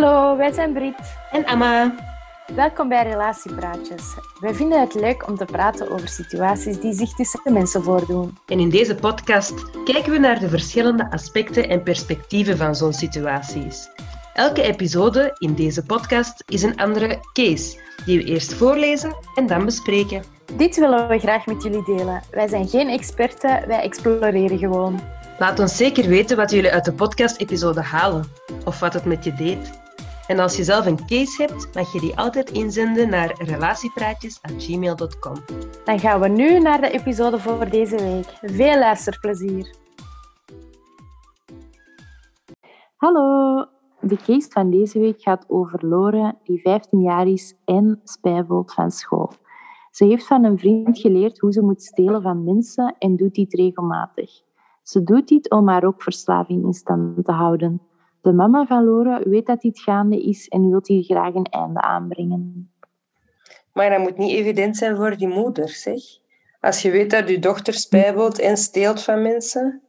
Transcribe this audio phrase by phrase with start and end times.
[0.00, 0.94] Hallo, wij zijn Brit.
[1.30, 1.94] En Emma.
[2.54, 4.14] Welkom bij Relatiepraatjes.
[4.40, 8.38] Wij vinden het leuk om te praten over situaties die zich tussen mensen voordoen.
[8.46, 13.88] En in deze podcast kijken we naar de verschillende aspecten en perspectieven van zo'n situaties.
[14.34, 19.64] Elke episode in deze podcast is een andere case, die we eerst voorlezen en dan
[19.64, 20.22] bespreken.
[20.56, 22.22] Dit willen we graag met jullie delen.
[22.30, 25.00] Wij zijn geen experten, wij exploreren gewoon.
[25.38, 28.24] Laat ons zeker weten wat jullie uit de podcast-episode halen
[28.64, 29.86] of wat het met je deed.
[30.28, 35.34] En als je zelf een case hebt, mag je die altijd inzenden naar relatiepraatjes.gmail.com.
[35.84, 38.38] Dan gaan we nu naar de episode voor deze week.
[38.40, 39.74] Veel luisterplezier.
[42.96, 43.66] Hallo,
[44.00, 48.90] de case van deze week gaat over Lore, die 15 jaar is en spijbelt van
[48.90, 49.32] school.
[49.90, 53.54] Ze heeft van een vriend geleerd hoe ze moet stelen van mensen en doet dit
[53.54, 54.30] regelmatig.
[54.82, 57.87] Ze doet dit om haar rookverslaving in stand te houden.
[58.28, 61.80] De mama van Lore weet dat dit gaande is en wil hier graag een einde
[61.80, 62.70] aanbrengen.
[63.72, 66.02] Maar dat moet niet evident zijn voor die moeder, zeg.
[66.60, 69.82] Als je weet dat je dochter spijbelt en steelt van mensen.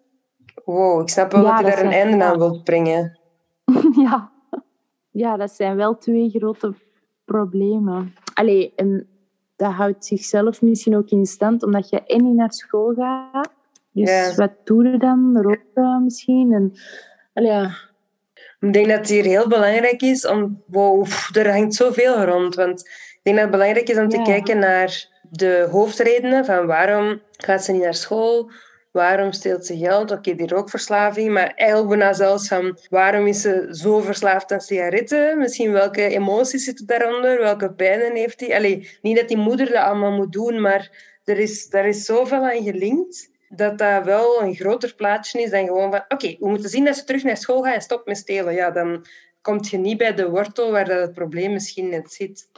[0.65, 3.19] Wow, ik snap wel Ja, dat je daar een einde aan wilt brengen.
[4.05, 4.31] ja.
[5.11, 6.73] ja, dat zijn wel twee grote
[7.25, 8.13] problemen.
[8.33, 9.07] Allee, en
[9.55, 13.49] dat houdt zichzelf misschien ook in stand, omdat je en niet naar school gaat.
[13.91, 14.35] Dus Ja.
[14.35, 15.41] wat doe je dan?
[15.41, 16.53] Roken misschien?
[16.53, 16.73] En,
[17.33, 17.87] allee, ja.
[18.59, 20.63] Ik denk dat het hier heel belangrijk is om...
[20.67, 22.55] Wow, er hangt zoveel rond.
[22.55, 24.23] Want ik denk dat het belangrijk is om te Ja.
[24.23, 28.51] kijken naar de hoofdredenen van waarom gaat ze niet naar school...
[28.91, 30.11] Waarom steelt ze geld?
[30.11, 31.31] Oké, die rookverslaving.
[31.31, 35.37] Maar eigenlijk bijna zelfs van waarom is ze zo verslaafd aan sigaretten?
[35.37, 37.39] Misschien welke emoties zitten daaronder?
[37.39, 38.55] Welke pijnen heeft hij?
[38.55, 40.89] Allee, niet dat die moeder dat allemaal moet doen, maar
[41.23, 45.65] er is, daar is zoveel aan gelinkt dat dat wel een groter plaatje is dan
[45.65, 48.17] gewoon van oké, we moeten zien dat ze terug naar school gaat en stopt met
[48.17, 48.53] stelen.
[48.53, 49.05] Ja, dan
[49.41, 52.49] kom je niet bij de wortel waar dat het probleem misschien net zit.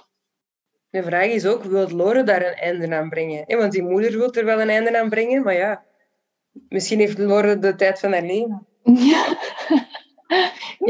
[0.90, 3.58] De vraag is ook, wil Lore daar een einde aan brengen?
[3.58, 5.84] Want die moeder wil er wel een einde aan brengen, maar ja,
[6.70, 8.66] misschien heeft Lore de tijd van haar leven.
[8.84, 9.38] Ja.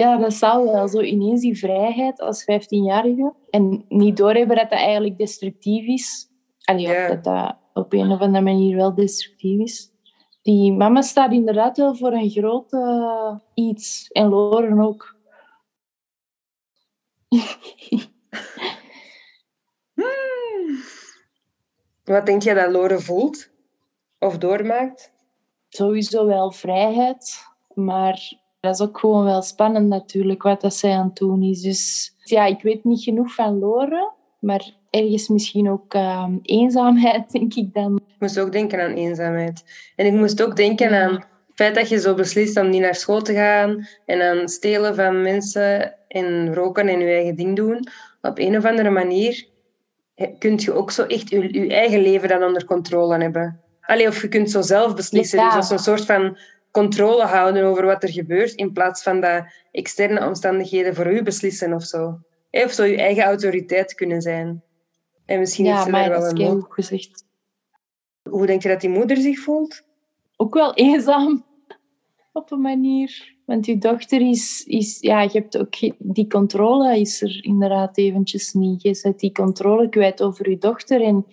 [0.01, 0.87] ja, dat zou wel.
[0.87, 3.33] Zo ineens die vrijheid als 15-jarige.
[3.49, 6.29] En niet doorhebben dat dat eigenlijk destructief is.
[6.63, 7.07] Allee, Ja.
[7.07, 9.90] dat dat op een of andere manier wel destructief is.
[10.41, 12.75] Die mama staat inderdaad wel voor een groot
[13.53, 14.07] iets.
[14.11, 15.15] En Loren ook.
[22.03, 23.49] Wat denk je dat Lore voelt?
[24.19, 25.13] Of doormaakt?
[25.69, 27.45] Sowieso wel vrijheid.
[27.73, 31.61] Maar dat is ook gewoon wel spannend natuurlijk, wat dat zij aan het doen is.
[31.61, 34.13] Dus ja, ik weet niet genoeg van Loren.
[34.39, 38.00] Maar ergens misschien ook ehm, eenzaamheid, denk ik dan.
[38.21, 39.63] Ik moest ook denken aan eenzaamheid.
[39.95, 42.95] En ik moest ook denken aan het feit dat je zo beslist om niet naar
[42.95, 47.87] school te gaan en aan stelen van mensen en roken en je eigen ding doen.
[48.21, 49.47] Op een of andere manier
[50.39, 53.61] kun je ook zo echt je, je eigen leven dan onder controle hebben.
[53.81, 55.39] Allee, of je kunt zo zelf beslissen.
[55.39, 55.45] Ja.
[55.45, 56.37] Dus dat is een soort van
[56.71, 61.73] controle houden over wat er gebeurt, in plaats van dat externe omstandigheden voor u beslissen
[61.73, 62.19] of zo.
[62.51, 64.63] Of zo je eigen autoriteit kunnen zijn.
[65.25, 67.29] En misschien heeft Ja, maar dat wel is een heel goed gezegd.
[68.31, 69.83] Hoe denk je dat die moeder zich voelt?
[70.35, 71.45] Ook wel eenzaam,
[72.33, 73.35] op een manier.
[73.45, 74.63] Want je dochter is...
[74.65, 75.73] is ja, je hebt ook...
[75.97, 78.81] Die controle is er inderdaad eventjes niet.
[78.81, 81.01] Je zet die controle kwijt over je dochter.
[81.01, 81.25] En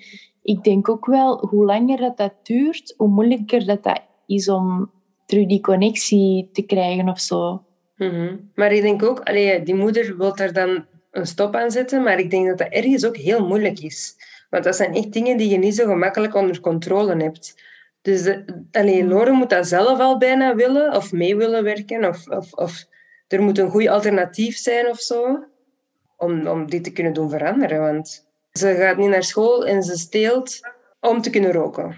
[0.42, 4.90] ik denk ook wel, hoe langer dat, dat duurt, hoe moeilijker dat, dat is om
[5.26, 7.62] terug die connectie te krijgen of zo.
[7.96, 8.36] Mhm.
[8.54, 12.18] Maar ik denk ook, allee, die moeder wil daar dan een stop aan zetten, maar
[12.18, 14.14] ik denk dat dat ergens ook heel moeilijk is.
[14.48, 17.62] Want dat zijn echt dingen die je niet zo gemakkelijk onder controle hebt.
[18.02, 22.28] Dus de, allee, Lore moet dat zelf al bijna willen, of mee willen werken, of,
[22.28, 22.86] of, of
[23.28, 25.44] er moet een goed alternatief zijn of zo,
[26.16, 27.80] om, om dit te kunnen doen veranderen.
[27.80, 30.60] Want ze gaat niet naar school en ze steelt
[31.00, 31.96] om te kunnen roken.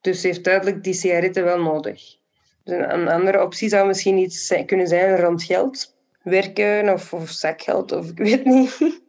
[0.00, 2.16] Dus ze heeft duidelijk die sigaretten wel nodig.
[2.64, 5.96] Dus een, andere optie zou misschien iets zijn- kunnen zijn rond geld.
[6.22, 8.78] Werken of, of zakgeld, of ik weet niet.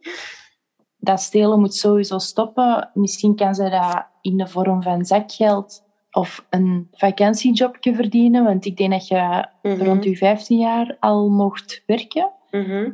[1.00, 2.90] Dat stelen moet sowieso stoppen.
[2.94, 8.44] Misschien kan ze dat in de vorm van zakgeld of een vakantiejobje verdienen.
[8.44, 9.82] Want ik denk dat je Mhm.
[9.82, 12.30] rond je 15 jaar al mocht werken.
[12.50, 12.90] Mhm.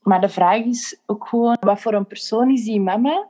[0.00, 3.28] Maar de vraag is ook gewoon, wat voor een persoon is die mama?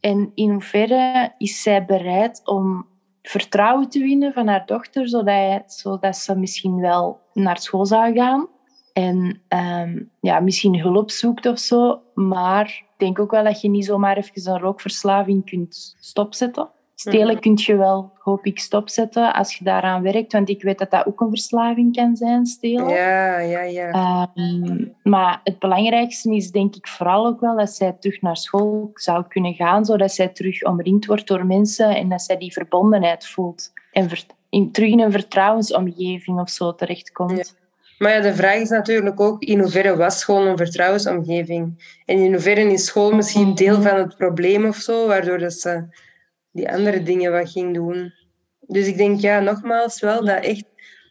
[0.00, 2.86] En in hoeverre is zij bereid om
[3.22, 8.48] vertrouwen te winnen van haar dochter, zodat, zodat ze misschien wel naar school zou gaan?
[8.98, 12.00] En ehm, ja, misschien hulp zoekt of zo.
[12.14, 16.68] Maar ik denk ook wel dat je niet zomaar even een rookverslaving kunt stopzetten.
[16.94, 17.40] Stelen Mhm.
[17.40, 20.32] kun je wel, hoop ik, stopzetten als je daaraan werkt.
[20.32, 22.88] Want ik weet dat dat ook een verslaving kan zijn, stelen.
[22.88, 23.90] Ja, ja, ja.
[24.34, 28.90] Ehm, maar het belangrijkste is denk ik vooral ook wel dat zij terug naar school
[28.94, 33.26] zou kunnen gaan, zodat zij terug omringd wordt door mensen en dat zij die verbondenheid
[33.26, 33.72] voelt.
[33.92, 34.08] En
[34.50, 37.56] in, terug in een vertrouwensomgeving of zo terechtkomt.
[37.98, 41.94] Maar ja, de vraag is natuurlijk ook in hoeverre was school een vertrouwensomgeving?
[42.04, 45.84] En in hoeverre is school misschien deel van het probleem of zo, waardoor dat ze
[46.50, 48.12] die andere dingen wat ging doen.
[48.60, 50.64] Dus ik denk, ja, nogmaals wel dat echt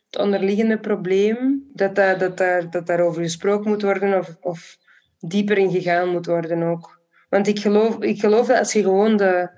[0.09, 4.77] het onderliggende probleem, dat, dat, dat, daar, dat daarover gesproken moet worden of, of
[5.19, 6.99] dieper in gegaan moet worden ook.
[7.29, 9.49] Want ik geloof, ik geloof dat als je gewoon de,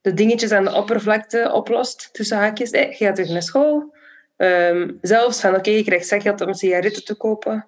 [0.00, 3.93] de dingetjes aan de oppervlakte oplost, tussen haakjes, eh, je gaat terug naar school,
[4.36, 7.66] Ehm, zelfs van, oké, je krijgt zakgeld om sigaretten te kopen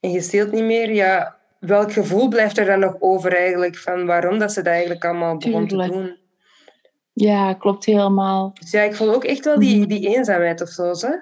[0.00, 0.92] en je steelt niet meer.
[0.92, 5.04] Ja, welk gevoel blijft er dan nog over eigenlijk van waarom dat ze dat eigenlijk
[5.04, 6.16] allemaal begon te doen?
[7.12, 8.50] Ja, klopt helemaal.
[8.60, 10.94] Dus ja, ik voel ook echt wel die, die eenzaamheid of zo.
[10.94, 11.06] zo.
[11.06, 11.20] Een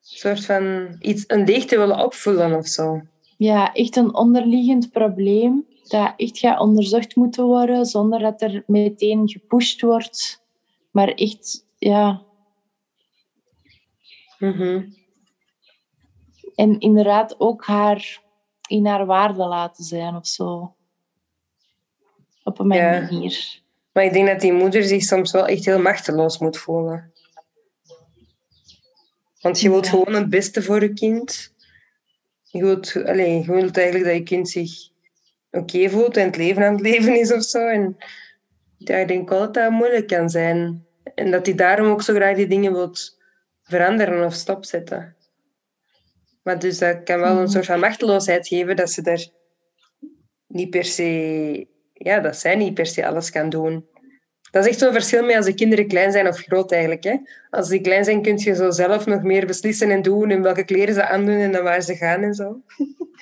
[0.00, 3.00] soort van iets, een deeg te willen opvullen of zo.
[3.36, 9.28] Ja, echt een onderliggend probleem dat echt gaat onderzocht moeten worden zonder dat er meteen
[9.28, 10.42] gepusht wordt.
[10.90, 12.22] Maar echt, ja,
[14.44, 14.82] Mhm.
[16.54, 18.22] En inderdaad ook haar
[18.68, 20.74] in haar waarde laten zijn of zo.
[22.42, 23.00] Op een Ja.
[23.00, 23.62] manier.
[23.92, 27.12] Maar ik denk dat die moeder zich soms wel echt heel machteloos moet voelen.
[29.40, 29.90] Want je wilt Ja.
[29.90, 31.52] gewoon het beste voor je kind.
[32.42, 34.72] Je wilt, allez, je wilt eigenlijk dat je kind zich
[35.50, 37.66] oké voelt en het leven aan het leven is of zo.
[37.66, 37.96] En
[38.78, 40.86] ja, ik denk wel dat dat moeilijk kan zijn.
[41.14, 43.18] En dat hij daarom ook zo graag die dingen wilt
[43.64, 45.16] veranderen of stopzetten.
[46.42, 47.46] Maar dus dat kan wel een Mhm.
[47.50, 49.26] soort van machteloosheid geven dat ze daar
[50.46, 51.66] niet per se...
[51.92, 53.88] Ja, dat zij niet per se alles kan doen.
[54.50, 57.04] Dat is echt zo'n verschil met als de kinderen klein zijn of groot eigenlijk.
[57.04, 57.16] Hè?
[57.50, 60.64] Als die klein zijn, kun je zo zelf nog meer beslissen en doen en welke
[60.64, 62.60] kleren ze aandoen en naar waar ze gaan en zo.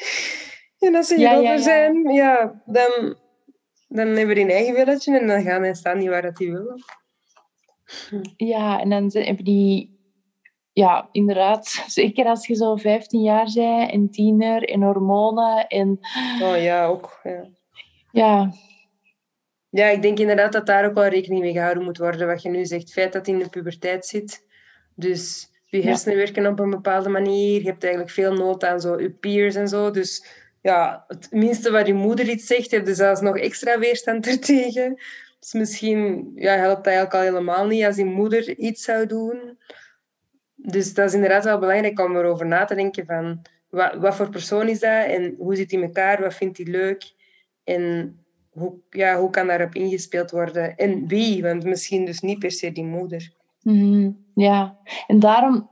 [0.78, 1.58] en als ze groter ja, ja.
[1.58, 3.16] zijn, ja, dan,
[3.88, 6.52] dan hebben die een eigen willetje en dan gaan en staan die waar dat die
[6.52, 6.82] willen.
[8.36, 9.91] Ja, en dan hebben die...
[10.72, 11.66] Ja, inderdaad.
[11.86, 15.98] Zeker als je zo 15 jaar bent en tiener en hormonen en...
[16.42, 17.20] Oh ja, ook.
[17.22, 17.48] Ja.
[18.12, 18.52] Ja,
[19.70, 22.26] Ja, ik denk inderdaad dat daar ook wel rekening mee gehouden moet worden.
[22.26, 24.46] Wat je nu zegt, het feit dat hij in de puberteit zit.
[24.94, 25.84] Dus je Ja.
[25.84, 27.60] hersenen werken op een bepaalde manier.
[27.60, 29.90] Je hebt eigenlijk veel nood aan zo je peers en zo.
[29.90, 30.26] Dus
[30.62, 35.00] ja, het minste wat je moeder iets zegt, heb je zelfs nog extra weerstand ertegen.
[35.40, 39.58] Dus misschien ja, helpt dat eigenlijk al helemaal niet als die moeder iets zou doen.
[40.62, 44.29] Dus dat is inderdaad wel belangrijk om erover na te denken van wat, wat voor
[44.31, 47.12] persoon is dat en hoe zit hij in elkaar, wat vindt hij leuk
[47.64, 48.17] en
[48.50, 52.73] hoe, ja, hoe kan daarop ingespeeld worden en wie, want misschien dus niet per se
[52.73, 53.32] die moeder.
[53.62, 54.79] mhm, ja.
[55.06, 55.70] En daarom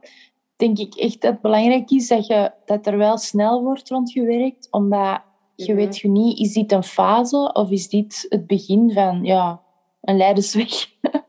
[0.57, 4.69] denk ik echt dat het belangrijk is dat, je, dat er wel snel wordt rondgewerkt,
[4.71, 5.23] omdat
[5.55, 5.75] je Mhm.
[5.83, 9.61] weet je niet, is dit een fase of is dit het begin van ja,
[10.01, 10.71] een leidersweg?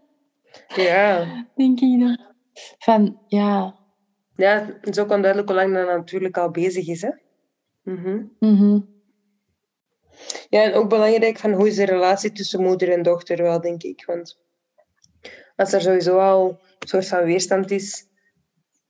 [0.75, 1.25] Ja,
[1.55, 2.19] denk ik dan.
[2.77, 3.75] Van, ja.
[4.35, 7.01] ja het is ook onduidelijk hoe lang dat natuurlijk al bezig is.
[7.01, 7.11] Hè?
[7.83, 8.23] Mhm.
[8.39, 8.79] mhm.
[10.49, 13.83] Ja, en ook belangrijk van hoe is de relatie tussen moeder en dochter wel, denk
[13.83, 14.05] ik.
[14.05, 14.39] Want
[15.55, 18.07] als er sowieso al een soort van weerstand is,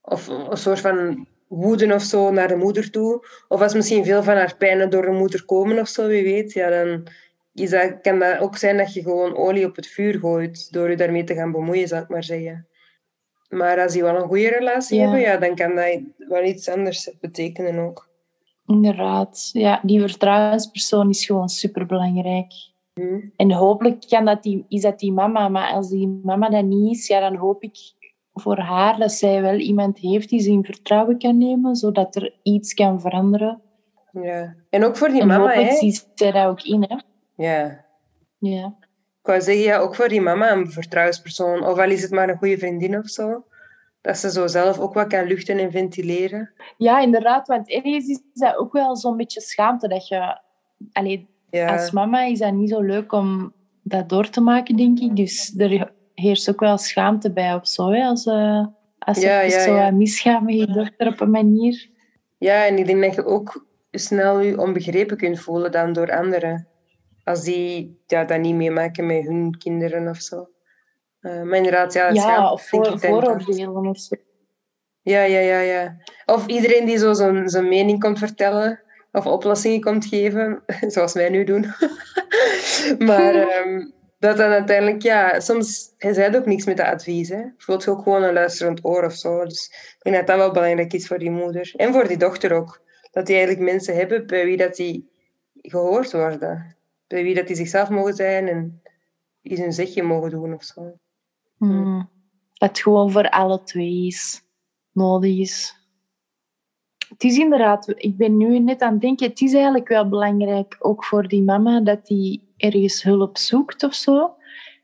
[0.02, 4.22] of een soort van woede of zo naar de moeder toe, of als misschien veel
[4.22, 7.06] van haar pijnen door de moeder komen of zo, wie weet, ja, dan
[7.54, 10.90] is dat, kan dat ook zijn dat je gewoon olie op het vuur gooit door
[10.90, 12.66] je daarmee te gaan bemoeien, zou ik maar zeggen.
[13.52, 15.02] Maar als die wel een goede relatie Ja.
[15.02, 18.08] hebben, ja, dan kan dat wel iets anders betekenen ook.
[18.66, 19.50] Inderdaad.
[19.52, 22.52] Ja, die vertrouwenspersoon is gewoon superbelangrijk.
[22.94, 23.20] Mhm.
[23.36, 25.48] En hopelijk kan dat die, is dat die mama.
[25.48, 27.76] Maar als die mama dat niet is, ja, dan hoop ik
[28.32, 32.34] voor haar dat zij wel iemand heeft die ze in vertrouwen kan nemen, zodat er
[32.42, 33.60] iets kan veranderen.
[34.12, 34.54] Ja.
[34.70, 35.76] En ook voor die en mama, hopelijk hè?
[35.76, 36.82] ziet zij dat ook in.
[36.88, 36.96] Hè?
[37.36, 37.84] Ja,
[38.38, 38.74] Ja.
[39.22, 41.66] Ik wou zeggen, ja, ook voor die mama een vertrouwenspersoon.
[41.66, 43.44] Of al is het maar een goede vriendin of zo.
[44.00, 46.50] Dat ze zo zelf ook wat kan luchten en ventileren.
[46.76, 47.46] ja, inderdaad.
[47.46, 49.88] Want ergens is dat ook wel zo'n beetje schaamte.
[49.88, 50.38] Dat je,
[50.92, 53.52] allee, Ja, Als mama is dat niet zo leuk om
[53.82, 55.16] dat door te maken, denk ik.
[55.16, 57.90] Dus er heerst ook wel schaamte bij of zo.
[57.90, 58.04] Hè?
[58.04, 58.66] Als, eh
[58.98, 59.90] als Ja, ja, zo ja.
[59.90, 61.88] misgaat met je dochter op een manier.
[62.38, 66.66] ja, en ik denk dat je ook snel je onbegrepen kunt voelen dan door anderen.
[67.24, 70.48] Als die ja, dat niet meemaken met hun kinderen of zo.
[71.20, 74.16] Eh, maar inderdaad, ja, Ja, of voor, vooroordelen of zo.
[75.02, 75.96] Ja, ja, ja, ja.
[76.26, 78.80] Of iedereen die zo zijn, zijn mening komt vertellen
[79.12, 80.62] of oplossingen komt geven,
[80.94, 81.66] zoals wij nu doen.
[83.08, 87.28] maar ehm, dat dan uiteindelijk, ja, soms, hij zei ook niks met dat advies.
[87.28, 87.36] Hè.
[87.36, 89.44] Je wilt ook gewoon een luisterend oor of zo.
[89.44, 91.72] Dus ik denk dat dat wel belangrijk is voor die moeder.
[91.76, 92.80] En voor die dochter ook.
[93.10, 95.10] Dat die eigenlijk mensen hebben bij wie dat die
[95.54, 96.76] gehoord worden.
[97.12, 98.82] Bij wie dat die zichzelf mogen zijn en
[99.42, 100.82] iets een zegje mogen doen of zo.
[101.58, 104.42] Dat het gewoon voor alle twee is,
[104.92, 105.76] nodig is.
[107.08, 110.76] Het is inderdaad, ik ben nu net aan het denken, het is eigenlijk wel belangrijk,
[110.78, 114.34] ook voor die mama, dat die ergens hulp zoekt of zo.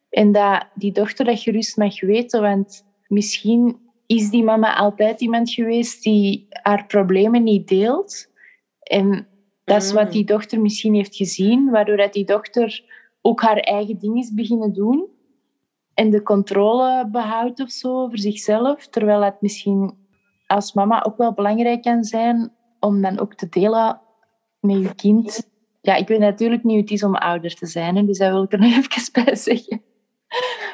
[0.08, 5.50] En dat die dochter dat gerust mag weten, want misschien is die mama altijd iemand
[5.50, 8.30] geweest die haar problemen niet deelt.
[8.78, 9.26] En
[9.68, 12.84] dat is wat die dochter misschien heeft gezien, waardoor dat die dochter
[13.20, 15.06] ook haar eigen ding is beginnen doen
[15.94, 18.88] en de controle behoudt of zo over zichzelf.
[18.88, 19.96] Terwijl het misschien
[20.46, 24.00] als mama ook wel belangrijk kan zijn om dan ook te delen
[24.60, 25.50] met je kind.
[25.80, 28.42] Ja, ik weet natuurlijk niet hoe het is om ouder te zijn, dus dat wil
[28.42, 29.82] ik er nog even bij zeggen.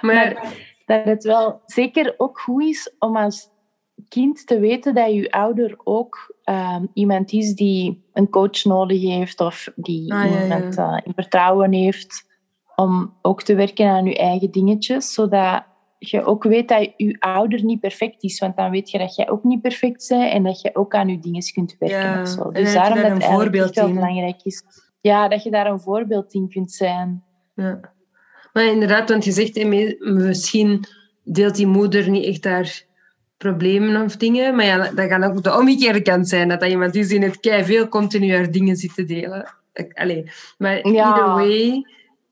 [0.01, 0.53] Maar,
[0.87, 3.51] dat het wel zeker ook goed is om als
[4.09, 9.41] kind te weten dat je ouder ook ehm, iemand is die een coach nodig heeft
[9.41, 12.33] of die ah, iemand uh, in vertrouwen heeft
[12.77, 15.65] om ook te werken aan je eigen dingetjes, zodat
[15.99, 19.31] je ook weet dat je ouder niet perfect is, want dan weet je dat jij
[19.31, 21.99] ook niet perfect bent en dat je ook aan je dingen kunt werken.
[21.99, 22.51] Ja, zo.
[22.51, 24.63] Dus daarom dat het voorbeeld wel belangrijk is.
[25.01, 27.25] Ja, dat je daar een voorbeeld in kunt zijn.
[27.55, 27.81] Ja.
[28.53, 29.65] Maar inderdaad, want je zegt
[29.99, 30.85] misschien
[31.25, 32.83] deelt die moeder niet echt haar
[33.45, 36.95] problemen of dingen, maar ja, dat kan ook de omgekeerde kant zijn, dat dat iemand
[36.95, 39.55] is die net veel continu haar dingen zit te delen.
[39.93, 41.05] Allee, maar ja.
[41.07, 41.85] either way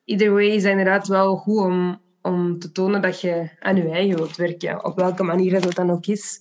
[0.04, 3.90] either way is het inderdaad wel goed om, om te tonen dat je aan je
[3.90, 4.84] eigen wilt werken.
[4.84, 6.40] Op welke manier dat dan ook is.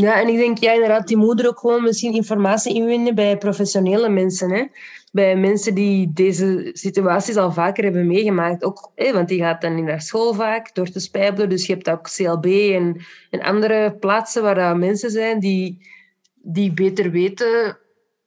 [0.00, 4.08] Ja, en ik denk, ja, inderdaad, die moeder ook gewoon misschien informatie inwinnen bij professionele
[4.08, 4.50] mensen.
[4.50, 4.64] Hè?
[5.12, 8.64] Bij mensen die deze situaties al vaker hebben meegemaakt.
[8.64, 11.48] Ook, hè, want die gaat dan in haar school vaak door te spijbelen.
[11.48, 12.96] Dus je hebt ook CLB en,
[13.30, 15.86] en andere plaatsen waar dat mensen zijn die,
[16.34, 17.78] die beter weten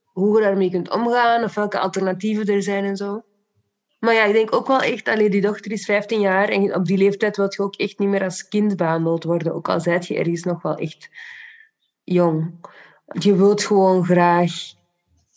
[0.06, 3.24] hoe je daarmee kunt omgaan of welke alternatieven er zijn en zo.
[4.00, 6.86] Maar ja, ik denk ook wel echt, allee, die dochter is 15 jaar en op
[6.86, 10.08] die leeftijd wil je ook echt niet meer als kind behandeld worden, ook al zijt
[10.08, 11.10] je ergens nog wel echt
[12.14, 12.52] jong.
[13.20, 14.52] Je wilt gewoon graag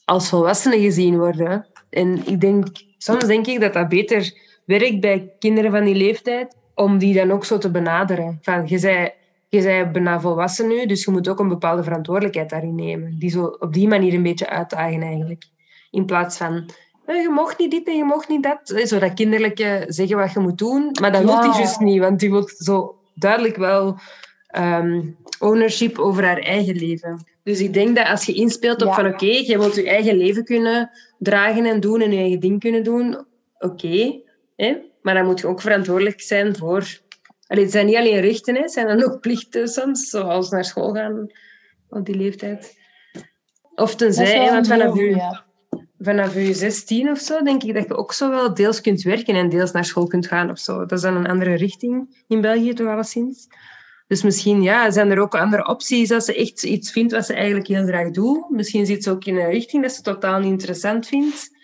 [0.04, 1.66] als volwassene gezien worden.
[1.90, 2.66] En ik denk,
[2.98, 4.32] soms denk ik dat dat beter
[4.64, 8.38] werkt bij kinderen van die leeftijd, om die dan ook zo te benaderen.
[8.42, 9.10] Van, je zei,
[9.48, 13.18] je bent bijna volwassen nu, dus je moet ook een bepaalde verantwoordelijkheid daarin nemen.
[13.18, 15.44] Die zo op die manier een beetje uitdagen eigenlijk.
[15.90, 16.70] In plaats van
[17.06, 18.88] je mocht niet dit en je mocht niet dat.
[18.88, 20.96] Zo dat kinderlijke zeggen wat je moet doen.
[21.00, 23.98] Maar dat wil hij juist niet, want die wil zo duidelijk wel
[24.52, 25.00] ehm,
[25.38, 27.26] ownership over haar eigen leven.
[27.42, 30.44] Dus ik denk dat als je inspeelt op van oké, je wilt je eigen leven
[30.44, 33.26] kunnen dragen en doen en je eigen ding kunnen doen,
[33.58, 34.20] oké.
[35.02, 37.00] maar dan moet je ook verantwoordelijk zijn voor...
[37.46, 40.92] Allee, het zijn niet alleen rechten, het zijn dan ook plichten soms, zoals naar school
[40.94, 41.32] gaan
[41.88, 42.78] op die leeftijd.
[43.74, 45.40] Of tenzij, want vanaf je
[46.02, 49.34] vanaf je 16 of zo, denk ik dat je ook zo wel deels kunt werken
[49.34, 50.78] en deels naar school kunt gaan of zo.
[50.78, 53.48] Dat is dan een andere richting in België, toch alleszins.
[54.12, 57.34] Dus misschien ja, zijn er ook andere opties als ze echt iets vindt wat ze
[57.34, 58.50] eigenlijk heel graag doet.
[58.50, 61.56] Misschien zit ze ook in een richting dat ze totaal niet interessant vindt.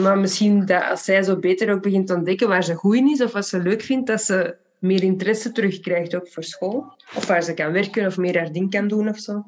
[0.00, 3.10] Maar misschien dat als zij zo beter ook begint te ontdekken waar ze goed in
[3.10, 6.84] is of wat ze leuk vindt, dat ze meer interesse terugkrijgt ook voor school.
[7.16, 9.44] Of waar ze kan werken of meer haar ding kan doen of zo.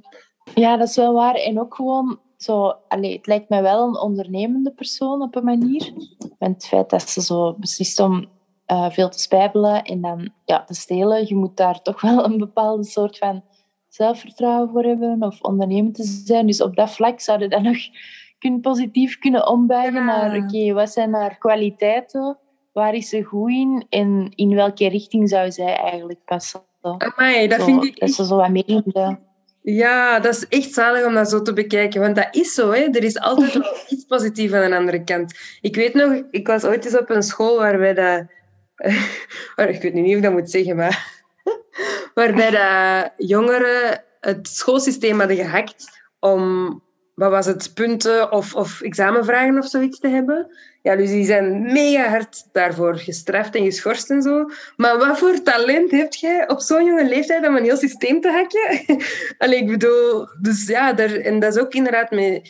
[0.55, 1.35] Ja, dat is wel waar.
[1.35, 5.93] En ook gewoon zo, allee, het lijkt mij wel een ondernemende persoon op een manier.
[6.39, 8.29] Want het feit dat ze zo beslist om
[8.73, 12.39] uh, veel te spijbelen en dan ja, te stelen, je moet daar toch wel een
[12.39, 13.45] bepaalde soort van
[13.89, 16.47] zelfvertrouwen voor hebben of ondernemend te zijn.
[16.47, 17.79] Dus op dat vlak zouden dat nog
[18.39, 22.39] kunnen, positief kunnen ombuigen naar, oké, wat zijn haar kwaliteiten?
[22.73, 23.87] Waar is ze goed in?
[23.89, 26.61] En in welke richting zou zij eigenlijk passen?
[26.83, 28.01] Amai, dat vind ik...
[28.01, 28.83] Dat ze zo wat mee
[29.63, 32.01] ja, dat is echt zalig om dat zo te bekijken.
[32.01, 32.81] Want dat is zo, hè.
[32.81, 35.39] Er is altijd wel iets positiefs aan de andere kant.
[35.61, 38.25] Ik weet nog, ik was ooit eens op een school waarbij dat...
[39.57, 41.23] ik weet niet of ik dat moet zeggen, maar...
[42.15, 46.83] waarbij dat jongeren het schoolsysteem hadden gehackt om
[47.15, 50.57] wat was het, punten of, of examenvragen of zoiets te hebben.
[50.83, 54.51] Ja, dus die zijn mega hard daarvoor gestraft en geschorst en zo.
[54.77, 58.31] Maar wat voor talent heb jij op zo'n jonge leeftijd om een heel systeem te
[58.31, 59.01] hacken?
[59.39, 62.43] Allee, ik bedoel, dus ja, daar, en dat is ook inderdaad mee.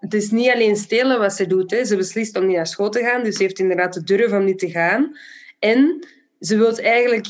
[0.00, 1.70] Het is niet alleen stelen wat ze doet.
[1.70, 1.84] Hè.
[1.84, 4.44] Ze beslist om niet naar school te gaan, dus ze heeft inderdaad de durf om
[4.44, 5.16] niet te gaan.
[5.58, 6.06] En
[6.40, 7.26] ze wil eigenlijk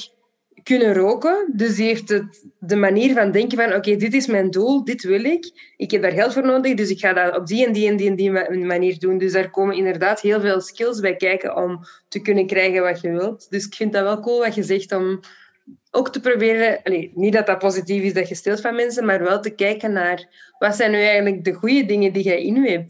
[0.67, 1.53] kunnen roken.
[1.53, 5.03] Dus die heeft het, de manier van denken van oké, dit is mijn doel, dit
[5.03, 5.73] wil ik.
[5.77, 7.97] Ik heb daar geld voor nodig, dus ik ga dat op die en die en
[7.97, 9.19] die en die manier doen.
[9.19, 13.11] Dus daar komen inderdaad heel veel skills bij kijken om te kunnen krijgen wat je
[13.11, 13.47] wilt.
[13.51, 15.21] Dus ik vind dat wel cool wat je zegt om
[15.91, 16.81] ook te proberen...
[17.15, 20.53] Niet dat dat positief is dat je stilt van mensen, maar wel te kijken naar
[20.59, 22.89] wat zijn nu eigenlijk de goede dingen die jij in.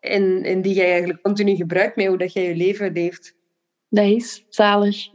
[0.00, 3.36] En, en die jij eigenlijk continu gebruikt met hoe dat jij je leven leeft.
[3.88, 5.06] Dat is zalig.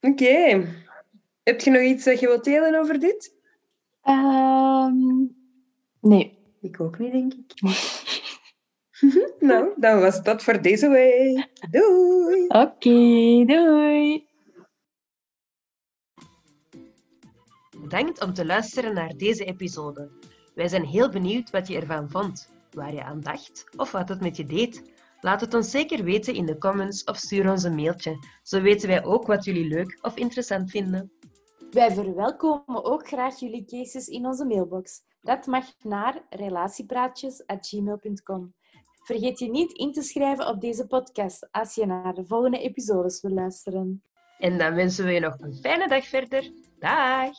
[0.00, 0.66] Oké.
[1.42, 3.34] Heb je nog iets dat je wilt delen over dit?
[4.04, 5.36] Um,
[6.00, 6.38] nee.
[6.60, 7.60] Ik ook niet, denk ik.
[9.48, 11.48] nou, dan was dat voor deze week.
[11.70, 12.46] Doei!
[12.48, 14.26] Oké, doei!
[17.80, 20.10] Bedankt om te luisteren naar deze episode.
[20.54, 24.20] Wij zijn heel benieuwd wat je ervan vond, waar je aan dacht of wat het
[24.20, 24.93] met je deed.
[25.24, 28.18] Laat het ons zeker weten in de comments of stuur ons een mailtje.
[28.42, 31.12] Zo weten wij ook wat jullie leuk of interessant vinden.
[31.70, 35.02] Wij verwelkomen ook graag jullie cases in onze mailbox.
[35.20, 38.54] Dat mag naar relatiepraatjes.gmail.com.
[39.04, 43.20] Vergeet je niet in te schrijven op deze podcast als je naar de volgende episodes
[43.20, 44.02] wil luisteren.
[44.38, 46.52] En dan wensen we je nog een fijne dag verder.
[46.78, 47.30] Dag!